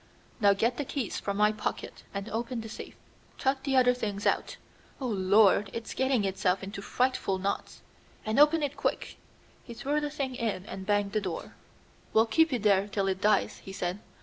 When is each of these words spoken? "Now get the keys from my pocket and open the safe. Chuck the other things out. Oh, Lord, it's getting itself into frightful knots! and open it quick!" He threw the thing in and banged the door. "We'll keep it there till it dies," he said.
"Now 0.39 0.53
get 0.53 0.77
the 0.77 0.83
keys 0.83 1.19
from 1.19 1.37
my 1.37 1.51
pocket 1.51 2.01
and 2.11 2.27
open 2.29 2.61
the 2.61 2.69
safe. 2.69 2.95
Chuck 3.37 3.61
the 3.61 3.77
other 3.77 3.93
things 3.93 4.25
out. 4.25 4.57
Oh, 4.99 5.05
Lord, 5.05 5.69
it's 5.73 5.93
getting 5.93 6.25
itself 6.25 6.63
into 6.63 6.81
frightful 6.81 7.37
knots! 7.37 7.83
and 8.25 8.39
open 8.39 8.63
it 8.63 8.75
quick!" 8.75 9.17
He 9.63 9.75
threw 9.75 10.01
the 10.01 10.09
thing 10.09 10.33
in 10.33 10.65
and 10.65 10.87
banged 10.87 11.11
the 11.11 11.21
door. 11.21 11.53
"We'll 12.13 12.25
keep 12.25 12.51
it 12.51 12.63
there 12.63 12.87
till 12.87 13.07
it 13.09 13.21
dies," 13.21 13.59
he 13.59 13.71
said. 13.73 13.99